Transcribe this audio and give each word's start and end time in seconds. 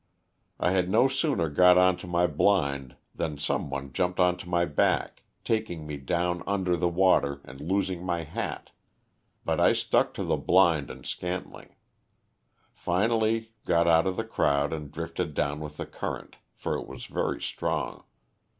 I 0.59 0.71
had 0.71 0.89
no 0.89 1.07
sooner 1.07 1.47
got 1.47 1.77
onto 1.77 2.07
my 2.07 2.25
blind 2.25 2.95
than 3.13 3.37
some 3.37 3.69
one 3.69 3.93
jumped 3.93 4.19
onto 4.19 4.49
my 4.49 4.65
back, 4.65 5.21
taking 5.43 5.85
me 5.85 5.97
down 5.97 6.41
under 6.47 6.75
the 6.75 6.87
water 6.87 7.39
and 7.45 7.61
losing 7.61 8.03
my 8.03 8.23
hat, 8.23 8.71
but 9.45 9.59
I 9.59 9.73
stuck 9.73 10.15
to 10.15 10.23
the 10.23 10.37
blind 10.37 10.89
and 10.89 11.05
scantling; 11.05 11.75
finally 12.73 13.51
got 13.65 13.85
out 13.87 14.07
of 14.07 14.17
the 14.17 14.23
crowd 14.25 14.73
and 14.73 14.91
drifted 14.91 15.35
down 15.35 15.59
with 15.59 15.77
the 15.77 15.85
current, 15.85 16.37
for 16.55 16.73
it 16.75 16.87
was 16.87 17.05
very 17.05 17.39
strong. 17.39 18.03